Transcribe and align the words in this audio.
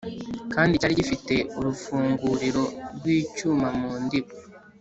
kandi 0.53 0.79
cyari 0.79 0.99
gifite 1.01 1.35
urufunguriro 1.59 2.63
rw'icyuma 2.95 3.67
mu 3.79 3.91
ndiba. 4.03 4.31